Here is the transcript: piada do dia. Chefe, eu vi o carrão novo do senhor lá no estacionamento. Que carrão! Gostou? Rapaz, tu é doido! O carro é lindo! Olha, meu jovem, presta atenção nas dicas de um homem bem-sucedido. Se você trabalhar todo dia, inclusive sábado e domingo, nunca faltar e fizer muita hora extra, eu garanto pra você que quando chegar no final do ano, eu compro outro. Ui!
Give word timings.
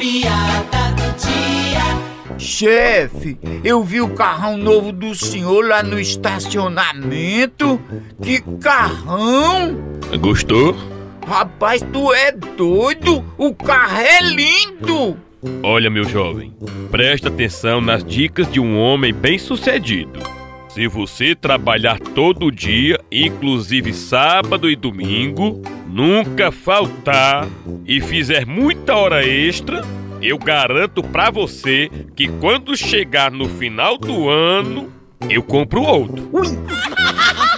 piada 0.00 0.92
do 0.96 1.12
dia. 1.18 2.38
Chefe, 2.38 3.38
eu 3.62 3.84
vi 3.84 4.00
o 4.00 4.08
carrão 4.08 4.56
novo 4.56 4.92
do 4.92 5.14
senhor 5.14 5.68
lá 5.68 5.82
no 5.82 6.00
estacionamento. 6.00 7.78
Que 8.22 8.40
carrão! 8.58 9.76
Gostou? 10.18 10.74
Rapaz, 11.26 11.84
tu 11.92 12.14
é 12.14 12.32
doido! 12.32 13.22
O 13.36 13.54
carro 13.54 14.00
é 14.00 14.22
lindo! 14.22 15.18
Olha, 15.62 15.90
meu 15.90 16.04
jovem, 16.04 16.54
presta 16.90 17.28
atenção 17.28 17.82
nas 17.82 18.02
dicas 18.02 18.50
de 18.50 18.58
um 18.58 18.78
homem 18.78 19.12
bem-sucedido. 19.12 20.18
Se 20.70 20.86
você 20.86 21.34
trabalhar 21.34 21.98
todo 21.98 22.50
dia, 22.50 22.98
inclusive 23.12 23.92
sábado 23.92 24.70
e 24.70 24.76
domingo, 24.76 25.60
nunca 25.90 26.52
faltar 26.52 27.48
e 27.84 28.00
fizer 28.00 28.46
muita 28.46 28.94
hora 28.94 29.26
extra, 29.26 29.82
eu 30.22 30.38
garanto 30.38 31.02
pra 31.02 31.30
você 31.30 31.90
que 32.14 32.28
quando 32.28 32.76
chegar 32.76 33.30
no 33.30 33.48
final 33.48 33.98
do 33.98 34.28
ano, 34.28 34.92
eu 35.28 35.42
compro 35.42 35.82
outro. 35.82 36.28
Ui! 36.32 36.46